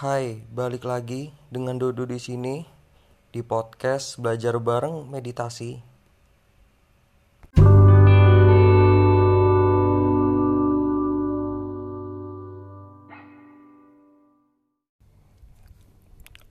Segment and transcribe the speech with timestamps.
[0.00, 2.64] Hai, balik lagi dengan Dodo di sini
[3.36, 5.76] di podcast Belajar Bareng Meditasi.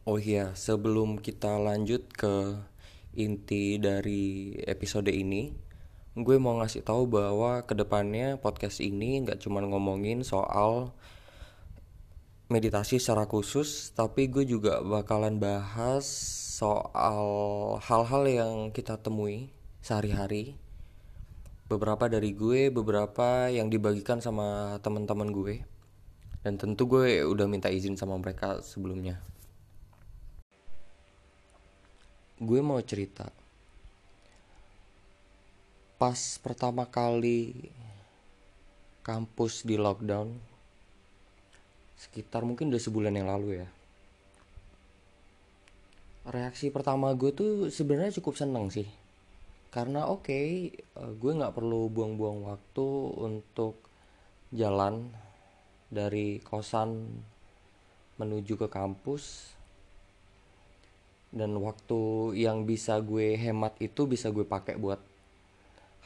[0.05, 2.53] Oh iya, sebelum kita lanjut ke
[3.17, 5.57] inti dari episode ini,
[6.13, 10.93] gue mau ngasih tahu bahwa ke depannya podcast ini nggak cuma ngomongin soal
[12.49, 16.09] meditasi secara khusus, tapi gue juga bakalan bahas
[16.57, 17.21] soal
[17.77, 19.53] hal-hal yang kita temui
[19.85, 20.57] sehari-hari.
[21.69, 25.61] Beberapa dari gue, beberapa yang dibagikan sama teman-teman gue.
[26.41, 29.21] Dan tentu gue udah minta izin sama mereka sebelumnya.
[32.41, 33.29] Gue mau cerita.
[36.01, 37.69] Pas pertama kali
[39.05, 40.33] kampus di lockdown,
[41.99, 43.67] sekitar mungkin udah sebulan yang lalu ya.
[46.31, 48.87] Reaksi pertama gue tuh sebenarnya cukup seneng sih.
[49.69, 50.47] Karena oke okay,
[50.79, 52.87] eh, gue nggak perlu buang-buang waktu
[53.19, 53.83] untuk
[54.55, 55.11] jalan
[55.91, 57.19] dari kosan
[58.15, 59.51] menuju ke kampus.
[61.29, 64.97] Dan waktu yang bisa gue hemat itu bisa gue pakai buat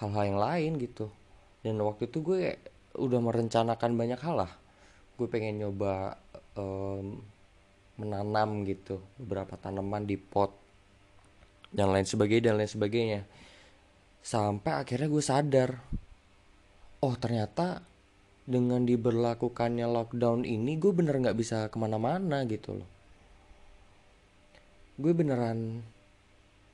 [0.01, 1.07] hal-hal yang lain gitu.
[1.61, 2.57] Dan waktu itu gue
[2.97, 4.62] udah merencanakan banyak hal lah
[5.13, 6.17] gue pengen nyoba
[6.57, 7.21] um,
[8.01, 10.49] menanam gitu beberapa tanaman di pot
[11.69, 13.21] dan lain sebagainya dan lain sebagainya.
[14.23, 15.69] Sampai akhirnya gue sadar
[17.03, 17.83] oh ternyata
[18.43, 22.89] dengan diberlakukannya lockdown ini gue bener nggak bisa ke mana-mana gitu loh.
[24.97, 25.81] Gue beneran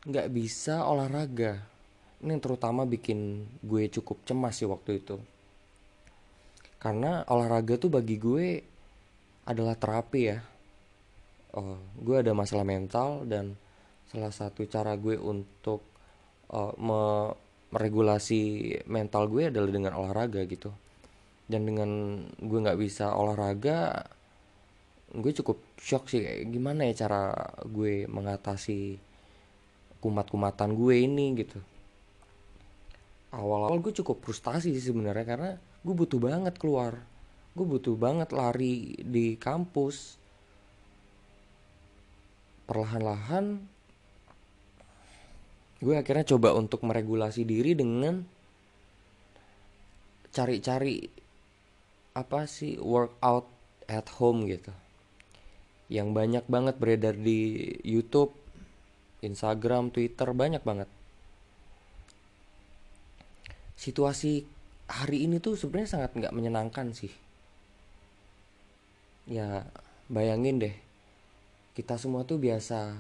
[0.07, 1.59] nggak bisa olahraga.
[2.19, 5.38] Ini yang terutama bikin gue cukup cemas sih waktu itu
[6.79, 8.63] karena olahraga tuh bagi gue
[9.43, 10.39] adalah terapi ya.
[11.59, 13.59] Oh, gue ada masalah mental dan
[14.07, 15.83] salah satu cara gue untuk
[16.55, 17.01] uh, me
[17.69, 20.73] meregulasi mental gue adalah dengan olahraga gitu.
[21.45, 24.07] Dan dengan gue nggak bisa olahraga
[25.13, 26.23] gue cukup shock sih.
[26.23, 27.33] Kayak gimana ya cara
[27.67, 28.97] gue mengatasi
[29.99, 31.59] kumat-kumatan gue ini gitu?
[33.35, 35.51] Awal-awal gue cukup frustasi sih sebenarnya karena
[35.83, 36.99] gue butuh banget keluar.
[37.55, 40.19] Gue butuh banget lari di kampus.
[42.69, 43.65] Perlahan-lahan
[45.79, 48.19] gue akhirnya coba untuk meregulasi diri dengan
[50.29, 51.07] cari-cari
[52.13, 53.47] apa sih workout
[53.87, 54.75] at home gitu.
[55.89, 58.35] Yang banyak banget beredar di YouTube,
[59.25, 60.89] Instagram, Twitter banyak banget.
[63.79, 64.58] Situasi
[64.89, 67.13] hari ini tuh sebenarnya sangat nggak menyenangkan sih.
[69.29, 69.69] Ya
[70.09, 70.75] bayangin deh
[71.77, 72.97] kita semua tuh biasa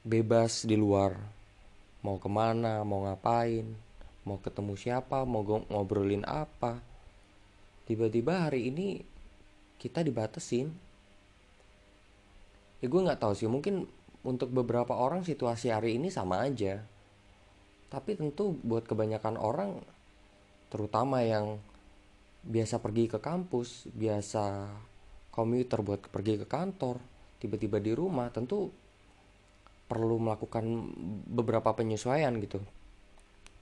[0.00, 1.20] bebas di luar.
[2.00, 3.68] Mau ke mana mau ngapain
[4.26, 6.80] mau ketemu siapa mau ngobrolin apa.
[7.86, 8.98] Tiba-tiba hari ini
[9.78, 10.72] kita dibatasin.
[12.82, 13.86] Ya gue nggak tahu sih mungkin
[14.26, 16.82] untuk beberapa orang situasi hari ini sama aja
[17.96, 19.80] tapi tentu buat kebanyakan orang
[20.68, 21.56] terutama yang
[22.44, 24.68] biasa pergi ke kampus biasa
[25.32, 27.00] komuter buat pergi ke kantor
[27.40, 28.68] tiba-tiba di rumah tentu
[29.86, 30.66] perlu melakukan
[31.30, 32.58] beberapa penyesuaian gitu.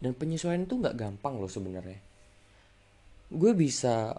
[0.00, 2.00] Dan penyesuaian itu nggak gampang loh sebenarnya.
[3.28, 4.16] Gue bisa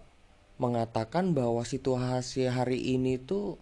[0.61, 3.59] mengatakan bahwa situasi hari ini tuh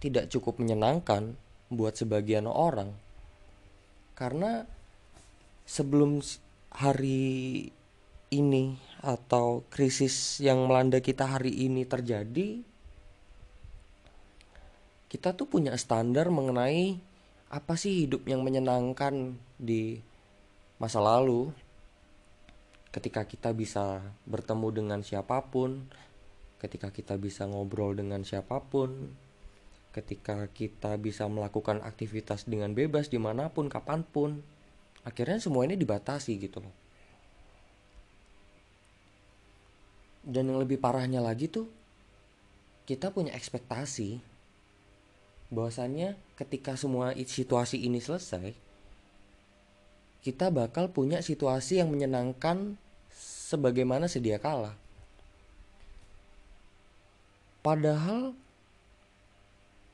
[0.00, 1.36] tidak cukup menyenangkan
[1.68, 2.94] buat sebagian orang.
[4.16, 4.64] Karena
[5.64, 6.20] sebelum
[6.70, 7.68] hari
[8.30, 12.62] ini atau krisis yang melanda kita hari ini terjadi
[15.10, 16.94] kita tuh punya standar mengenai
[17.50, 19.98] apa sih hidup yang menyenangkan di
[20.78, 21.50] masa lalu.
[22.94, 25.90] Ketika kita bisa bertemu dengan siapa pun
[26.62, 29.10] ketika kita bisa ngobrol dengan siapa pun
[29.90, 34.44] ketika kita bisa melakukan aktivitas dengan bebas di mana pun kapan pun
[35.06, 36.74] akhirnya semua ini dibatasi gitu loh.
[40.20, 41.64] Dan yang lebih parahnya lagi tuh
[42.84, 44.20] kita punya ekspektasi
[45.50, 48.70] bahwasannya ketika semua situasi ini selesai
[50.20, 52.76] kita bakal punya situasi yang menyenangkan
[53.16, 54.76] sebagaimana sedia kala.
[57.64, 58.36] Padahal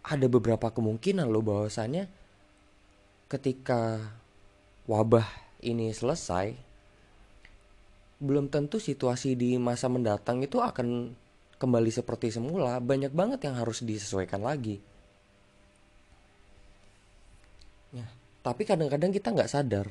[0.07, 2.07] ada beberapa kemungkinan loh bahwasannya
[3.27, 3.99] ketika
[4.87, 5.27] wabah
[5.63, 6.55] ini selesai,
[8.23, 11.13] belum tentu situasi di masa mendatang itu akan
[11.59, 12.79] kembali seperti semula.
[12.81, 14.81] Banyak banget yang harus disesuaikan lagi.
[17.93, 18.07] Ya
[18.47, 19.91] tapi kadang-kadang kita nggak sadar.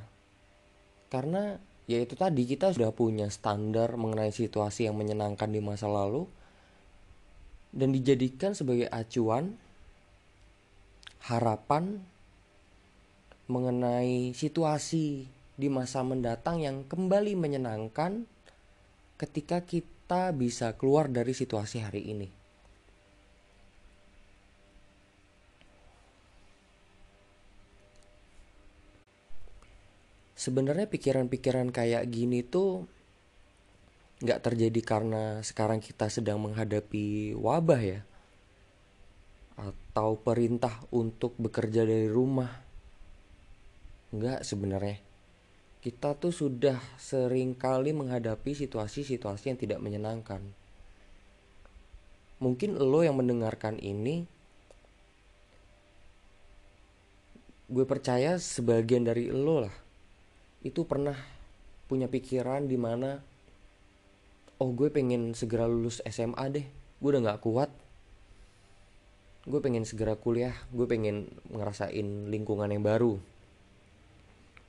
[1.12, 1.60] Karena
[1.92, 6.24] ya itu tadi kita sudah punya standar mengenai situasi yang menyenangkan di masa lalu
[7.76, 9.60] dan dijadikan sebagai acuan
[11.28, 12.00] harapan
[13.46, 18.26] mengenai situasi di masa mendatang yang kembali menyenangkan
[19.16, 22.30] ketika kita bisa keluar dari situasi hari ini.
[30.36, 32.86] Sebenarnya pikiran-pikiran kayak gini tuh
[34.22, 38.02] nggak terjadi karena sekarang kita sedang menghadapi wabah ya
[39.56, 42.65] atau perintah untuk bekerja dari rumah
[44.16, 45.04] nggak sebenarnya.
[45.86, 50.42] Kita tuh sudah sering kali menghadapi situasi-situasi yang tidak menyenangkan.
[52.42, 54.26] Mungkin lo yang mendengarkan ini
[57.66, 59.74] gue percaya sebagian dari lo lah
[60.62, 61.18] itu pernah
[61.90, 63.22] punya pikiran di mana
[64.62, 66.66] oh gue pengen segera lulus SMA deh
[66.98, 67.70] gue udah nggak kuat.
[69.46, 73.22] Gue pengen segera kuliah gue pengen ngerasain lingkungan yang baru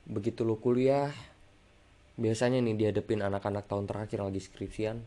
[0.07, 1.11] begitu lo kuliah
[2.15, 4.97] biasanya nih dihadapin anak-anak tahun terakhir lagi skripsian.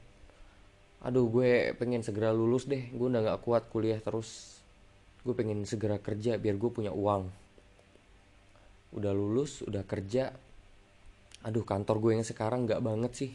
[1.00, 2.92] Aduh gue pengen segera lulus deh.
[2.92, 4.60] Gue udah nggak kuat kuliah terus.
[5.24, 7.26] Gue pengen segera kerja biar gue punya uang.
[8.94, 10.30] Udah lulus udah kerja.
[11.48, 13.32] Aduh kantor gue yang sekarang gak banget sih.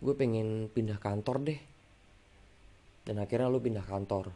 [0.00, 1.60] Gue pengen pindah kantor deh.
[3.04, 4.32] Dan akhirnya lo pindah kantor.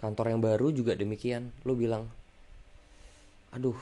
[0.00, 2.08] Kantor yang baru juga demikian lo bilang
[3.56, 3.76] aduh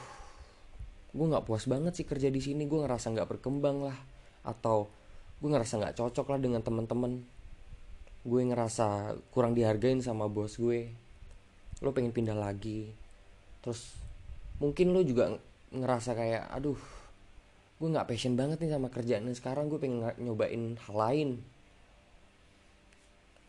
[1.15, 3.99] gue nggak puas banget sih kerja di sini gue ngerasa nggak berkembang lah.
[4.43, 4.91] Atau
[5.39, 7.23] gue ngerasa nggak cocok lah dengan teman-teman.
[8.27, 10.91] Gue ngerasa kurang dihargain sama bos gue.
[11.79, 12.91] Lo pengen pindah lagi.
[13.63, 13.95] Terus
[14.59, 15.39] mungkin lo juga
[15.71, 16.79] ngerasa kayak aduh
[17.75, 19.39] gue nggak passion banget nih sama kerjaan ini.
[19.39, 21.31] Sekarang gue pengen nyobain hal lain.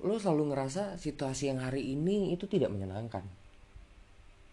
[0.06, 3.26] Lo selalu ngerasa situasi yang hari ini itu tidak menyenangkan.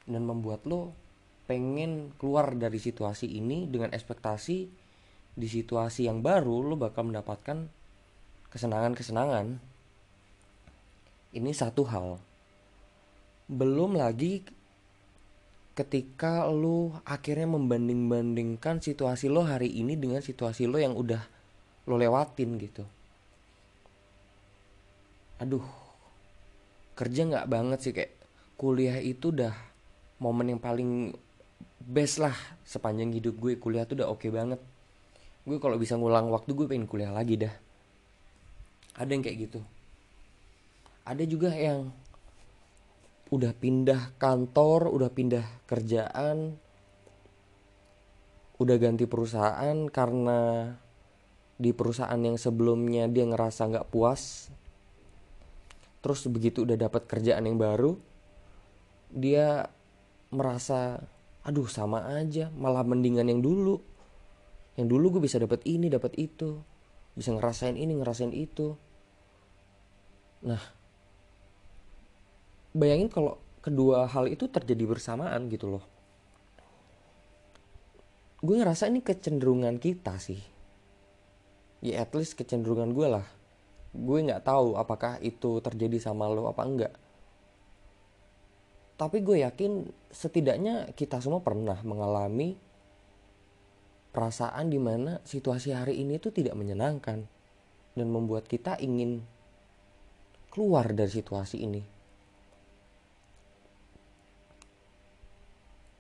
[0.09, 1.02] Dan membuat lo
[1.47, 4.59] pengen keluar dari situasi ini dengan ekspektasi
[5.33, 7.67] di situasi yang baru lo bakal mendapatkan
[8.53, 9.57] kesenangan-kesenangan.
[11.33, 12.21] Ini satu hal.
[13.49, 14.45] Belum lagi
[15.73, 21.25] ketika lu akhirnya membanding-bandingkan situasi lo hari ini dengan situasi lo yang udah
[21.89, 22.85] lo lewatin gitu.
[25.41, 25.65] Aduh
[26.93, 28.13] kerja nggak banget sih kayak
[28.61, 29.57] kuliah itu udah
[30.21, 31.17] momen yang paling
[31.83, 32.35] best lah.
[32.63, 34.61] Sepanjang hidup gue kuliah tuh udah oke okay banget.
[35.43, 37.55] Gue kalau bisa ngulang waktu gue pengen kuliah lagi dah.
[38.95, 39.61] Ada yang kayak gitu.
[41.03, 41.91] Ada juga yang
[43.33, 46.55] udah pindah kantor, udah pindah kerjaan,
[48.61, 50.71] udah ganti perusahaan karena
[51.57, 54.53] di perusahaan yang sebelumnya dia ngerasa nggak puas.
[56.05, 57.97] Terus begitu udah dapat kerjaan yang baru,
[59.11, 59.71] dia
[60.29, 61.01] merasa
[61.43, 63.83] aduh sama aja, malah mendingan yang dulu.
[64.79, 66.63] Yang dulu gue bisa dapat ini, dapat itu,
[67.13, 68.79] bisa ngerasain ini, ngerasain itu.
[70.47, 70.63] Nah,
[72.73, 75.85] bayangin kalau kedua hal itu terjadi bersamaan gitu loh.
[78.43, 80.41] Gue ngerasa ini kecenderungan kita sih.
[81.83, 83.27] Ya at least kecenderungan gue lah.
[83.95, 87.02] Gue nggak tahu apakah itu terjadi sama lo apa enggak
[89.03, 92.55] tapi gue yakin setidaknya kita semua pernah mengalami
[94.15, 97.27] perasaan di mana situasi hari ini tuh tidak menyenangkan
[97.99, 99.27] dan membuat kita ingin
[100.55, 101.83] keluar dari situasi ini.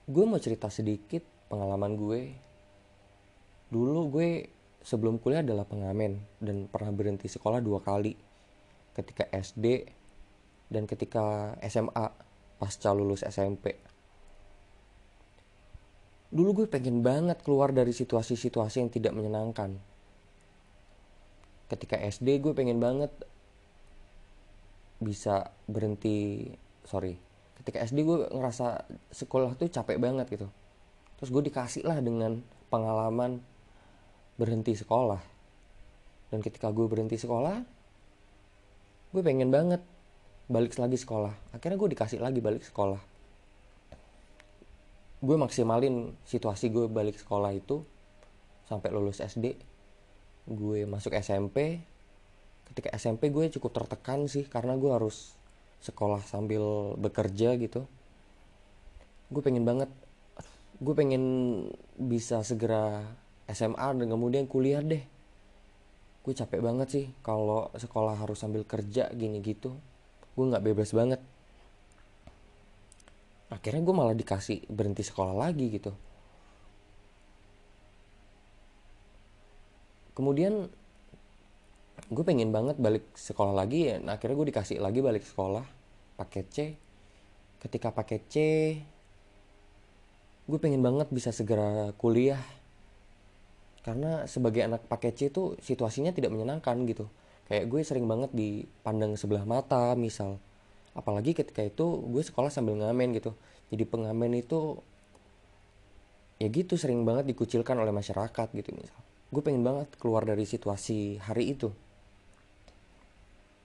[0.06, 2.20] Gue mau cerita sedikit pengalaman gue.
[3.66, 4.46] Dulu gue
[4.78, 8.14] sebelum kuliah adalah pengamen dan pernah berhenti sekolah dua kali.
[8.94, 9.90] Ketika SD
[10.70, 12.31] dan ketika SMA
[12.62, 13.74] pasca lulus SMP
[16.32, 19.76] dulu gue pengen banget keluar dari situasi-situasi yang tidak menyenangkan.
[21.68, 23.12] Ketika SD gue pengen banget
[24.96, 26.46] bisa berhenti
[26.86, 27.18] sorry
[27.60, 30.48] ketika SD gue ngerasa sekolah tuh capek banget gitu.
[31.20, 32.40] Terus gue dikasih lah dengan
[32.72, 33.38] pengalaman
[34.40, 35.20] berhenti sekolah.
[36.32, 37.60] Dan ketika gue berhenti sekolah
[39.12, 39.84] gue pengen banget
[40.50, 41.34] balik lagi sekolah.
[41.54, 43.00] Akhirnya gue dikasih lagi balik sekolah.
[45.22, 47.86] Gue maksimalin situasi gue balik sekolah itu
[48.66, 49.54] sampai lulus SD
[50.48, 51.78] gue masuk SMP
[52.72, 55.38] ketika SMP gue cukup tertekan sih karena gue harus
[55.82, 57.86] sekolah sambil bekerja gitu.
[59.30, 59.90] Gue pengen banget
[60.82, 61.24] gue pengen
[61.94, 63.06] bisa segera
[63.46, 65.02] SMA dan kemudian kuliah deh.
[66.22, 69.74] Gue capek banget sih kalau sekolah harus sambil kerja gini gitu
[70.32, 71.20] gue nggak bebas banget.
[73.52, 75.92] Akhirnya gue malah dikasih berhenti sekolah lagi gitu.
[80.16, 80.68] Kemudian
[82.12, 85.64] gue pengen banget balik sekolah lagi ya nah, akhirnya gue dikasih lagi balik sekolah
[86.16, 86.58] paket C.
[87.60, 88.36] Ketika paket C
[90.48, 92.40] gue pengen banget bisa segera kuliah.
[93.82, 97.04] Karena sebagai anak paket C itu situasinya tidak menyenangkan gitu
[97.52, 100.40] kayak gue sering banget dipandang sebelah mata misal.
[100.96, 103.36] Apalagi ketika itu gue sekolah sambil ngamen gitu.
[103.68, 104.80] Jadi pengamen itu
[106.40, 108.96] ya gitu sering banget dikucilkan oleh masyarakat gitu misal.
[109.28, 111.68] Gue pengen banget keluar dari situasi hari itu.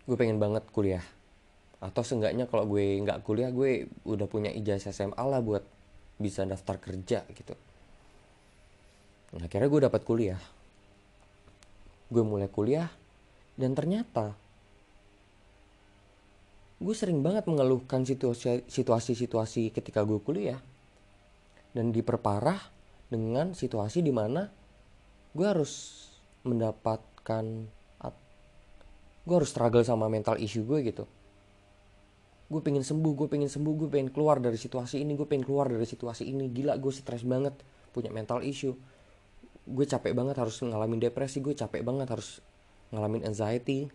[0.03, 1.07] Gue pengen banget kuliah.
[1.79, 5.63] Atau seenggaknya kalau gue nggak kuliah gue udah punya ijazah SMA lah buat
[6.19, 7.55] bisa daftar kerja gitu.
[9.31, 10.41] Nah, akhirnya gue dapat kuliah.
[12.11, 12.91] Gue mulai kuliah
[13.57, 14.37] dan ternyata
[16.77, 20.61] gue sering banget mengeluhkan situasi-situasi ketika gue kuliah.
[21.73, 22.57] Dan diperparah
[23.09, 24.45] dengan situasi di mana
[25.33, 26.05] gue harus
[26.45, 27.45] mendapatkan
[29.27, 31.03] gue harus struggle sama mental issue gue gitu.
[32.47, 35.67] Gue pengen sembuh gue pengen sembuh gue pengen keluar dari situasi ini gue pengen keluar
[35.67, 36.47] dari situasi ini.
[36.47, 37.59] Gila gue stres banget
[37.91, 38.71] punya mental issue.
[39.67, 42.39] Gue capek banget harus ngalamin depresi gue capek banget harus
[42.91, 43.91] ngalamin anxiety.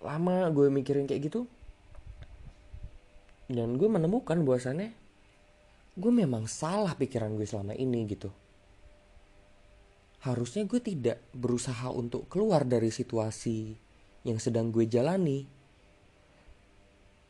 [0.00, 1.40] Lama gue mikirin kayak gitu.
[3.50, 4.94] Dan gue menemukan bahwasannya
[5.98, 8.30] gue memang salah pikiran gue selama ini gitu.
[10.20, 13.74] Harusnya gue tidak berusaha untuk keluar dari situasi
[14.24, 15.48] yang sedang gue jalani.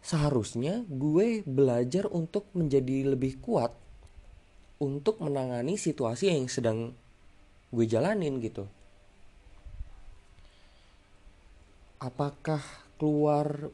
[0.01, 3.73] Seharusnya gue belajar untuk menjadi lebih kuat
[4.81, 6.97] untuk menangani situasi yang sedang
[7.71, 8.67] gue jalanin gitu.
[12.01, 12.65] Apakah
[12.97, 13.69] keluar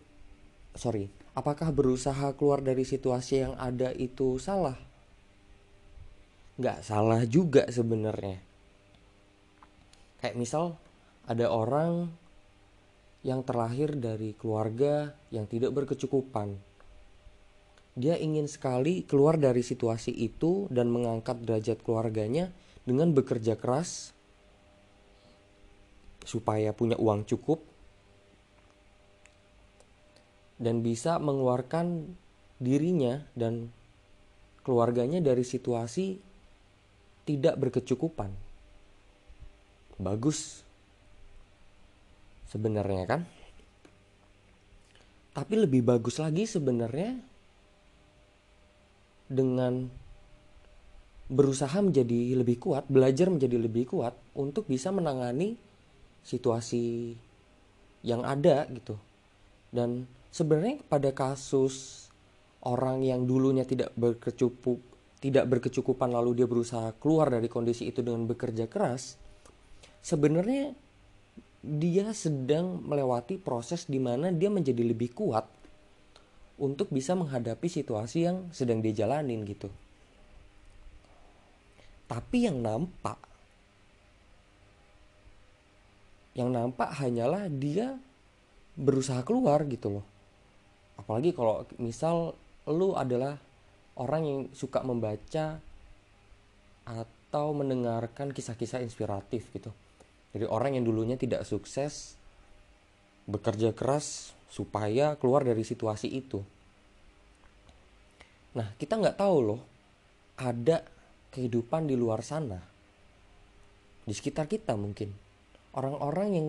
[0.74, 4.74] sorry, apakah berusaha keluar dari situasi yang ada itu salah?
[6.58, 8.42] Gak salah juga sebenarnya.
[10.18, 10.74] Kayak misal
[11.30, 12.10] ada orang
[13.22, 16.58] yang terlahir dari keluarga yang tidak berkecukupan.
[17.94, 22.50] Dia ingin sekali keluar dari situasi itu dan mengangkat derajat keluarganya
[22.82, 24.10] dengan bekerja keras
[26.26, 27.75] supaya punya uang cukup
[30.56, 32.16] dan bisa mengeluarkan
[32.56, 33.68] dirinya dan
[34.64, 36.16] keluarganya dari situasi
[37.28, 38.32] tidak berkecukupan.
[39.96, 40.62] Bagus
[42.46, 43.20] sebenarnya kan
[45.36, 47.12] tapi lebih bagus lagi sebenarnya
[49.28, 49.84] dengan
[51.28, 55.60] berusaha menjadi lebih kuat, belajar menjadi lebih kuat untuk bisa menangani
[56.24, 57.12] situasi
[58.00, 58.96] yang ada gitu.
[59.68, 62.06] Dan sebenarnya pada kasus
[62.62, 68.28] orang yang dulunya tidak berkecukup tidak berkecukupan lalu dia berusaha keluar dari kondisi itu dengan
[68.28, 69.16] bekerja keras,
[70.04, 70.76] sebenarnya
[71.66, 75.48] dia sedang melewati proses di mana dia menjadi lebih kuat
[76.62, 79.66] untuk bisa menghadapi situasi yang sedang dia jalanin gitu.
[82.06, 83.18] Tapi yang nampak
[86.36, 87.96] yang nampak hanyalah dia
[88.76, 90.06] berusaha keluar gitu loh.
[90.96, 92.32] Apalagi kalau misal
[92.66, 93.36] lu adalah
[93.96, 95.60] orang yang suka membaca
[96.86, 99.72] atau mendengarkan kisah-kisah inspiratif gitu
[100.36, 102.12] dari orang yang dulunya tidak sukses
[103.24, 106.44] bekerja keras supaya keluar dari situasi itu.
[108.52, 109.60] Nah, kita nggak tahu loh,
[110.36, 110.84] ada
[111.32, 112.60] kehidupan di luar sana,
[114.04, 115.08] di sekitar kita mungkin.
[115.72, 116.48] Orang-orang yang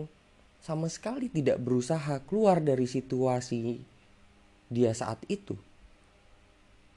[0.59, 3.79] sama sekali tidak berusaha keluar dari situasi
[4.67, 5.55] dia saat itu.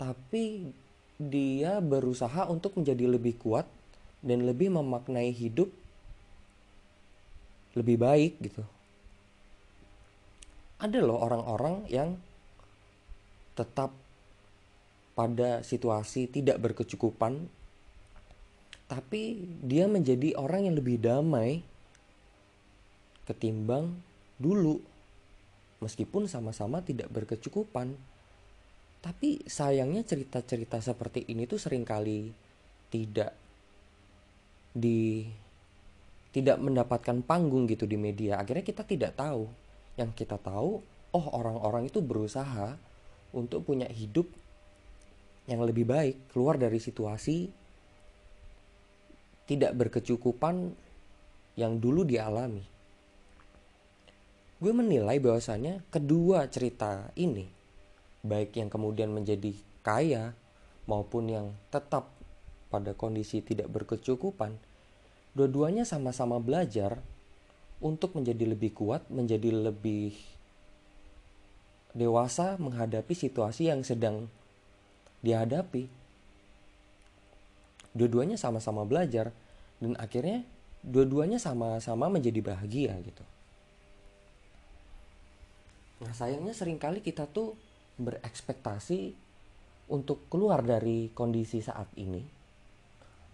[0.00, 0.72] Tapi
[1.20, 3.68] dia berusaha untuk menjadi lebih kuat
[4.24, 5.68] dan lebih memaknai hidup
[7.76, 8.64] lebih baik gitu
[10.80, 12.16] ada loh orang-orang yang
[13.52, 13.92] tetap
[15.12, 17.44] pada situasi tidak berkecukupan
[18.88, 21.60] tapi dia menjadi orang yang lebih damai
[23.28, 23.92] ketimbang
[24.40, 24.80] dulu
[25.80, 27.96] meskipun sama-sama tidak berkecukupan.
[29.00, 32.28] Tapi sayangnya cerita-cerita seperti ini tuh sering kali
[32.92, 33.32] tidak
[34.76, 35.25] di
[36.30, 38.38] tidak mendapatkan panggung gitu di media.
[38.38, 39.49] Akhirnya kita tidak tahu.
[39.99, 40.78] Yang kita tahu
[41.10, 42.78] oh orang-orang itu berusaha
[43.34, 44.30] untuk punya hidup
[45.50, 47.50] yang lebih baik keluar dari situasi
[49.50, 50.70] tidak berkecukupan
[51.58, 52.62] yang dulu dialami.
[54.60, 57.48] Gue menilai bahwasanya kedua cerita ini,
[58.20, 60.36] baik yang kemudian menjadi kaya
[60.84, 62.12] maupun yang tetap
[62.68, 64.60] pada kondisi tidak berkecukupan,
[65.32, 67.00] dua-duanya sama-sama belajar
[67.80, 70.12] untuk menjadi lebih kuat, menjadi lebih
[71.96, 74.28] dewasa menghadapi situasi yang sedang
[75.24, 75.88] dihadapi.
[77.96, 79.32] Dua-duanya sama-sama belajar
[79.80, 80.44] dan akhirnya
[80.84, 83.24] dua-duanya sama-sama menjadi bahagia gitu.
[86.00, 87.57] Nah sayangnya sering kali kita tuh
[88.00, 89.12] berekspektasi
[89.92, 92.23] untuk keluar dari kondisi saat ini.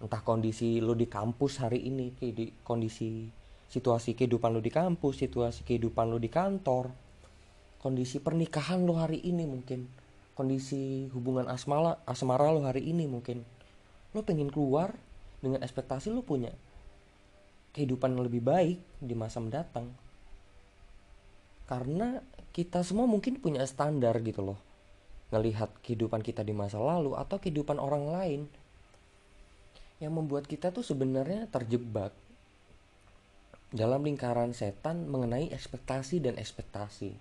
[0.02, 3.30] Entah kondisi lo di kampus hari ini, di kondisi
[3.70, 6.90] situasi kehidupan lo di kampus, situasi kehidupan lo di kantor,
[7.86, 9.86] kondisi pernikahan lo hari ini mungkin
[10.36, 13.46] kondisi hubungan asmara asmara lo hari ini mungkin
[14.12, 14.92] lo pengen keluar
[15.38, 16.50] dengan ekspektasi lo punya
[17.72, 19.86] kehidupan yang lebih baik di masa mendatang
[21.70, 22.20] karena
[22.56, 24.58] kita semua mungkin punya standar gitu loh
[25.28, 28.40] ngelihat kehidupan kita di masa lalu atau kehidupan orang lain
[30.00, 32.16] yang membuat kita tuh sebenarnya terjebak
[33.76, 37.12] dalam lingkaran setan mengenai ekspektasi dan ekspektasi.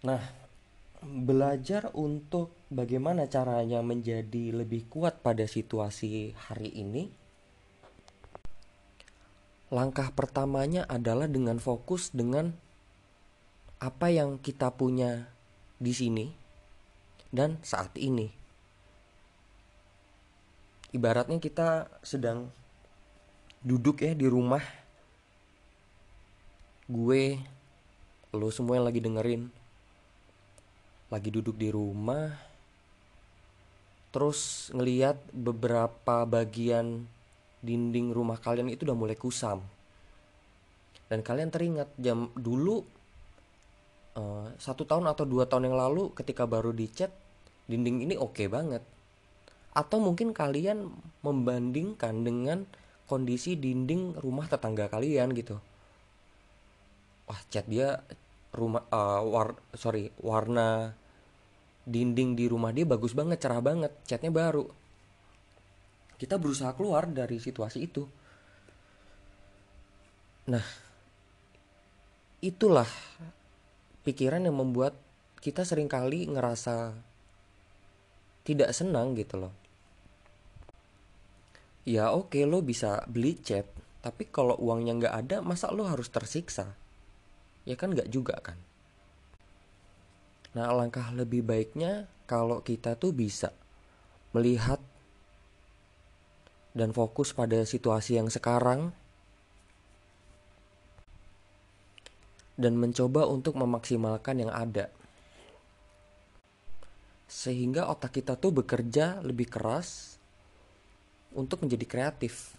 [0.00, 0.22] Nah,
[1.04, 7.12] belajar untuk bagaimana caranya menjadi lebih kuat pada situasi hari ini.
[9.70, 12.52] Langkah pertamanya adalah dengan fokus dengan
[13.78, 15.30] apa yang kita punya
[15.78, 16.26] di sini
[17.30, 18.28] dan saat ini.
[20.90, 22.50] Ibaratnya kita sedang
[23.62, 24.62] duduk ya di rumah.
[26.90, 27.38] Gue,
[28.34, 29.60] lo semua yang lagi dengerin
[31.10, 32.30] lagi duduk di rumah
[34.14, 37.02] terus ngeliat beberapa bagian
[37.60, 39.60] dinding rumah kalian itu udah mulai kusam.
[41.10, 42.82] Dan kalian teringat jam dulu
[44.16, 47.10] uh, satu tahun atau dua tahun yang lalu ketika baru dicat
[47.66, 48.82] dinding ini oke okay banget.
[49.74, 50.90] Atau mungkin kalian
[51.22, 52.66] membandingkan dengan
[53.10, 55.58] kondisi dinding rumah tetangga kalian gitu.
[57.26, 58.02] Wah cat dia
[58.50, 60.94] rumah uh, war sorry warna
[61.86, 64.66] dinding di rumah dia bagus banget cerah banget catnya baru
[66.20, 68.04] kita berusaha keluar dari situasi itu.
[70.52, 70.60] Nah
[72.44, 72.88] itulah
[74.04, 74.92] pikiran yang membuat
[75.40, 76.92] kita sering kali ngerasa
[78.44, 79.54] tidak senang gitu loh.
[81.88, 83.64] Ya oke okay, lo bisa beli cat
[84.04, 86.76] tapi kalau uangnya nggak ada masa lo harus tersiksa?
[87.64, 88.60] Ya kan nggak juga kan?
[90.52, 93.56] Nah langkah lebih baiknya kalau kita tuh bisa
[94.36, 94.80] melihat
[96.76, 98.94] dan fokus pada situasi yang sekarang
[102.60, 104.92] dan mencoba untuk memaksimalkan yang ada
[107.30, 110.18] sehingga otak kita tuh bekerja lebih keras
[111.30, 112.58] untuk menjadi kreatif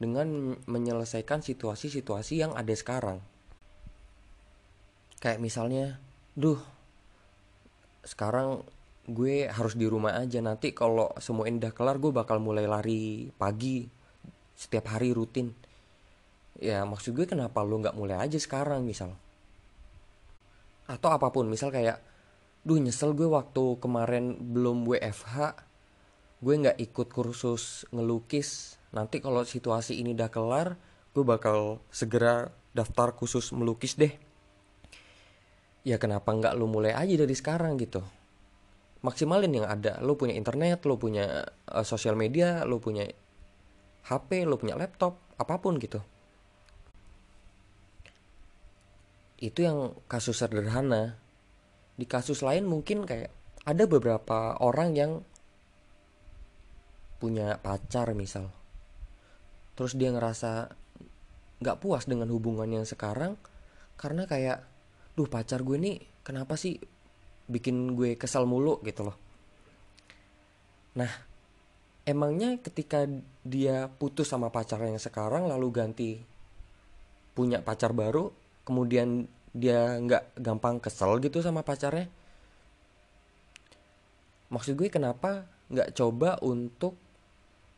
[0.00, 3.20] dengan menyelesaikan situasi-situasi yang ada sekarang.
[5.20, 6.00] Kayak misalnya,
[6.32, 6.56] duh,
[8.06, 8.64] sekarang
[9.08, 10.38] gue harus di rumah aja.
[10.44, 13.88] Nanti kalau semua ini udah kelar gue bakal mulai lari pagi
[14.52, 15.50] setiap hari rutin.
[16.60, 19.16] Ya maksud gue kenapa lo nggak mulai aja sekarang misal?
[20.84, 22.04] Atau apa pun misal kayak
[22.68, 25.64] duh nyesel gue waktu kemarin belum WFH
[26.38, 28.76] gue nggak ikut kursus ngelukis.
[28.92, 30.76] Nanti kalau situasi ini udah kelar
[31.16, 34.12] gue bakal segera daftar khusus melukis deh.
[35.88, 38.17] Ya kenapa nggak lu mulai aja dari sekarang gitu
[39.02, 39.98] maksimalin yang ada.
[40.02, 43.06] Lu punya internet lu punya uh, sosial media lu punya
[44.08, 46.02] HP lu punya laptop apa pun gitu.
[49.38, 51.18] Itu yang kasus sederhana.
[51.98, 53.30] Di kasus lain mungkin kayak
[53.66, 55.12] ada beberapa orang yang
[57.18, 58.54] punya pacar misal.
[59.74, 60.74] Terus dia ngerasa
[61.58, 63.34] nggak puas dengan hubungan yang sekarang
[63.98, 64.62] karena kayak
[65.18, 66.78] duh pacar gue nih kenapa sih
[67.48, 69.16] bikin gue kesal mulu gitu loh.
[70.94, 71.10] Nah
[72.04, 73.08] emangnya ketika
[73.44, 76.10] dia putus sama pacar yang sekarang lalu ganti
[77.32, 78.32] punya pacar baru
[78.64, 82.12] kemudian dia nggak gampang kesel gitu sama pacarnya?
[84.48, 86.96] Maksud gue kenapa nggak coba untuk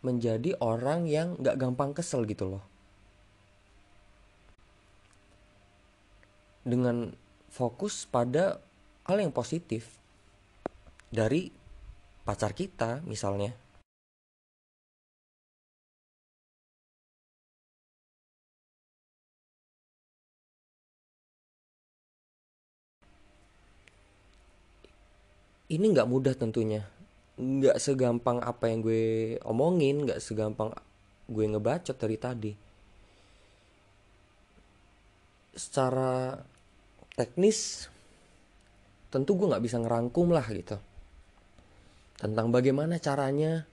[0.01, 2.65] menjadi orang yang nggak gampang kesel gitu loh?
[6.63, 7.11] Dengan
[7.51, 8.63] fokus pada
[9.11, 9.99] hal yang positif
[11.11, 11.51] dari
[12.23, 13.51] pacar kita misalnya.
[25.71, 26.87] Ini nggak mudah tentunya.
[27.39, 30.71] Nggak segampang apa yang gue omongin nggak segampang
[31.31, 32.53] gue ngebacot dari tadi.
[35.55, 36.35] Secara
[37.15, 37.91] teknis
[39.11, 40.79] tentu gue nggak bisa ngerangkum lah gitu.
[42.17, 43.67] Tentang bagaimana caranya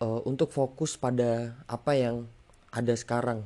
[0.00, 2.24] uh, untuk fokus pada apa yang
[2.72, 3.44] ada sekarang.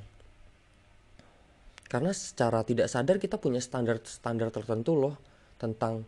[1.87, 5.15] Karena secara tidak sadar kita punya standar-standar tertentu loh
[5.59, 6.07] tentang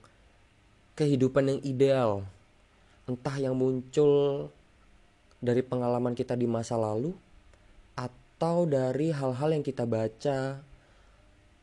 [0.99, 2.27] kehidupan yang ideal.
[3.07, 4.51] Entah yang muncul
[5.38, 7.14] dari pengalaman kita di masa lalu
[7.95, 10.61] atau dari hal-hal yang kita baca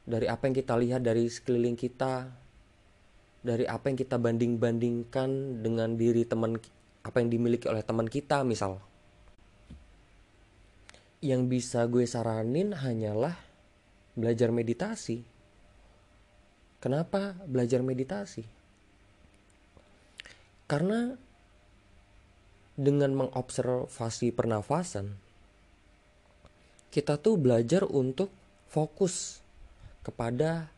[0.06, 2.44] dari apa yang kita lihat dari sekeliling kita
[3.45, 6.58] dari apa yang kita banding-bandingkan dengan diri teman
[7.05, 8.81] apa yang dimiliki oleh teman kita misal.
[11.21, 13.38] Yang bisa gue saranin hanyalah
[14.17, 15.21] belajar meditasi.
[16.81, 18.45] Kenapa belajar meditasi?
[20.65, 21.13] Karena
[22.73, 25.13] dengan mengobservasi pernafasan,
[26.89, 28.34] kita tuh belajar untuk
[28.65, 29.45] fokus
[30.01, 30.73] kepada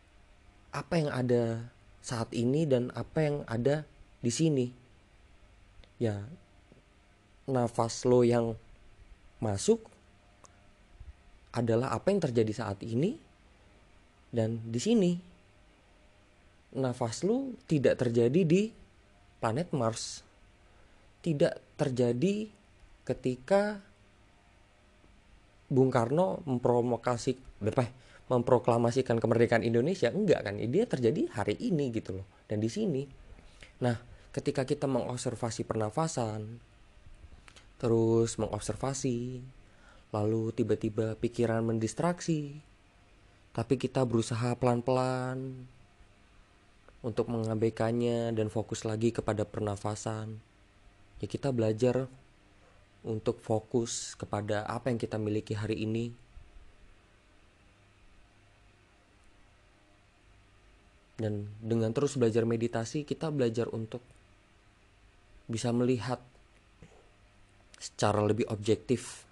[0.71, 1.71] apa yang ada
[2.08, 3.84] saat ini dan apa yang ada
[4.24, 4.72] di sini.
[6.00, 6.24] Ya,
[7.52, 8.56] nafas lo yang
[9.43, 9.84] masuk
[11.52, 13.20] adalah apa yang terjadi saat ini
[14.32, 15.12] dan di sini.
[16.80, 18.72] Nafas lo tidak terjadi di
[19.43, 20.28] planet Mars
[21.28, 22.48] tidak terjadi
[23.04, 23.84] ketika
[25.67, 27.36] Bung Karno memprovokasi
[28.28, 33.08] memproklamasikan kemerdekaan Indonesia enggak kan dia terjadi hari ini gitu loh dan di sini
[33.80, 33.96] nah
[34.36, 36.60] ketika kita mengobservasi pernafasan
[37.78, 39.42] terus mengobservasi
[40.12, 42.60] lalu tiba-tiba pikiran mendistraksi
[43.58, 45.66] tapi kita berusaha pelan-pelan
[47.02, 50.38] untuk mengabaikannya dan fokus lagi kepada pernafasan.
[51.18, 52.06] Ya kita belajar
[53.02, 56.13] untuk fokus kepada apa yang kita miliki hari ini.
[61.17, 64.06] Dan dengan terus belajar meditasi, kita belajar untuk
[65.49, 66.21] bisa melihat
[67.77, 69.25] secara lebih objektif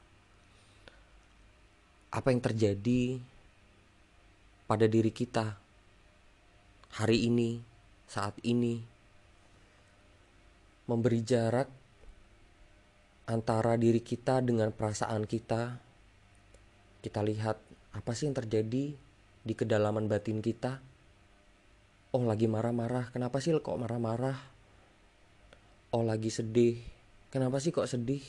[2.09, 3.19] apa yang terjadi
[4.65, 5.59] pada diri kita
[6.95, 7.59] hari ini,
[8.07, 8.79] saat ini,
[10.87, 11.67] memberi jarak
[13.27, 15.75] antara diri kita dengan perasaan kita.
[17.03, 17.57] Kita lihat
[17.93, 18.95] apa sih yang terjadi
[19.45, 20.94] di kedalaman batin kita.
[22.15, 23.11] Oh, lagi marah-marah.
[23.11, 24.39] Kenapa sih kok marah-marah?
[25.91, 26.79] Oh, lagi sedih.
[27.27, 28.23] Kenapa sih kok sedih?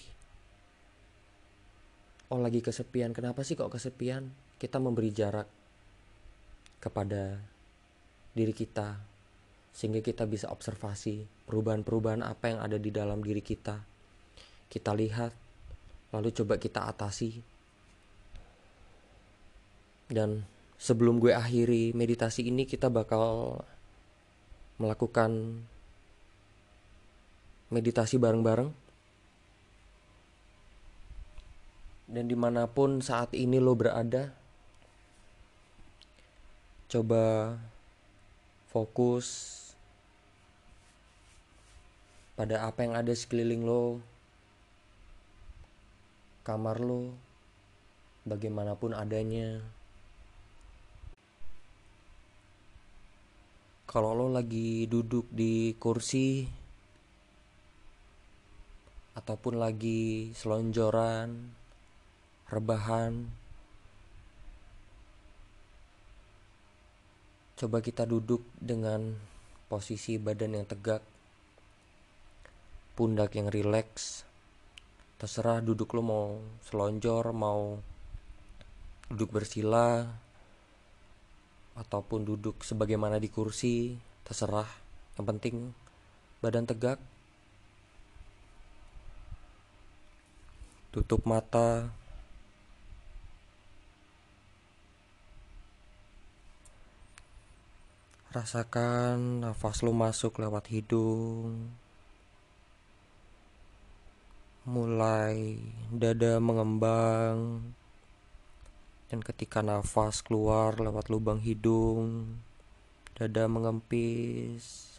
[2.26, 3.14] Oh, lagi kesepian.
[3.14, 4.34] Kenapa sih kok kesepian?
[4.58, 5.46] Kita memberi jarak
[6.82, 7.38] kepada
[8.34, 8.98] diri kita
[9.70, 13.78] sehingga kita bisa observasi perubahan-perubahan apa yang ada di dalam diri kita.
[14.66, 15.30] Kita lihat,
[16.10, 17.38] lalu coba kita atasi.
[20.10, 20.42] Dan
[20.74, 23.62] sebelum gue akhiri meditasi ini, kita bakal
[24.76, 25.62] melakukan
[27.72, 28.70] meditasi bareng-bareng.
[32.06, 34.30] Dan di mana pun saat ini lo berada,
[36.86, 37.58] coba
[38.70, 39.26] fokus
[42.38, 43.98] pada apa yang ada sekeliling lo,
[46.46, 47.10] kamar lo,
[48.22, 49.58] bagaimanapun adanya.
[53.96, 56.44] Kalau lo lagi duduk di kursi
[59.16, 61.32] ataupun lagi selonjoran,
[62.52, 63.24] rebahan,
[67.56, 69.16] Coba kita duduk dengan
[69.72, 71.00] posisi badan yang tegak,
[72.92, 74.28] pundak yang rileks.
[75.16, 76.26] Terserah duduk lo mau
[76.68, 77.80] selonjor, mau
[79.08, 80.04] duduk bersila,
[81.76, 84.68] ataupun duduk sebagaimana di kursi, terserah.
[85.16, 85.56] Yang penting
[86.40, 86.98] badan tegak.
[90.92, 91.92] Tutup mata,
[98.32, 101.72] Rasakan nafas lu masuk lewat hidung.
[104.66, 105.62] mulai
[105.94, 107.62] dada mengembang
[109.06, 112.38] dan ketika nafas keluar lewat lubang hidung
[113.16, 114.98] dada mengempis.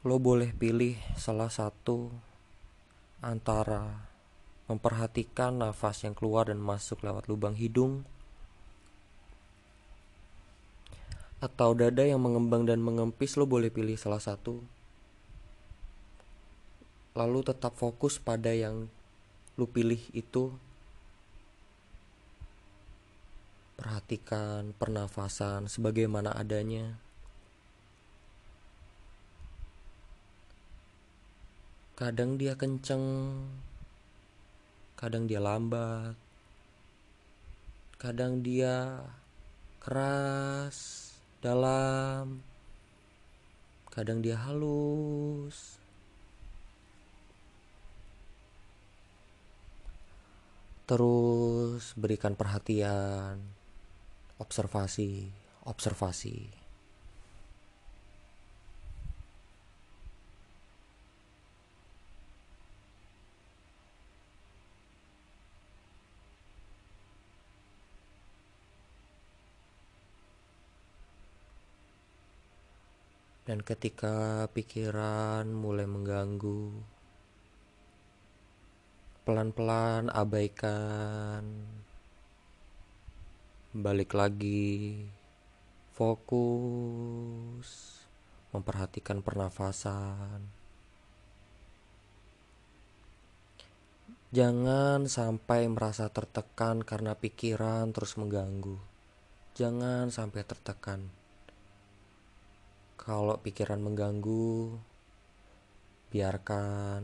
[0.00, 2.08] Lo boleh pilih salah satu
[3.20, 4.08] antara
[4.64, 8.08] memperhatikan nafas yang keluar dan masuk lewat lubang hidung
[11.40, 14.64] atau dada yang mengembang dan mengempis lo boleh pilih salah satu.
[17.12, 18.88] Lalu tetap fokus pada yang
[19.60, 20.56] lu pilih itu
[23.80, 27.00] perhatikan pernafasan sebagaimana adanya.
[31.96, 33.40] Kadang dia kenceng
[35.00, 36.12] kadang dia lambat
[37.96, 39.00] kadang dia
[39.80, 42.40] keras dalam
[43.92, 45.76] kadang dia halus.
[50.88, 53.59] Terus berikan perhatian,
[54.40, 55.28] observasi,
[55.68, 56.60] observasi.
[73.50, 76.70] Dan ketika pikiran mulai mengganggu,
[79.26, 81.42] pelan-pelan abaikan
[83.70, 85.06] balik lagi.
[85.94, 87.68] Fokus.
[88.50, 90.42] Memperhatikan pernafasan.
[94.34, 98.74] Jangan sampai merasa tertekan karena pikiran terus mengganggu.
[99.54, 101.06] Jangan sampai tertekan.
[102.98, 104.74] Kalau pikiran mengganggu
[106.10, 107.02] biarkan.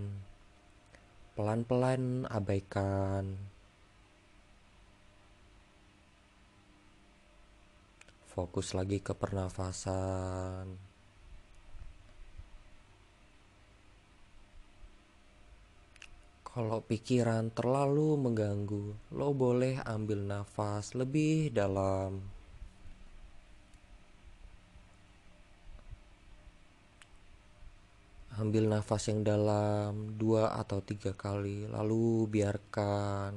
[1.38, 3.54] Pelan-pelan abaikan
[8.36, 10.76] fokus lagi ke pernafasan
[16.44, 22.36] kalau pikiran terlalu mengganggu lo boleh ambil nafas lebih dalam
[28.36, 33.32] Ambil nafas yang dalam dua atau tiga kali, lalu biarkan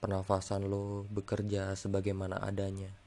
[0.00, 2.99] pernafasan lo bekerja sebagaimana adanya.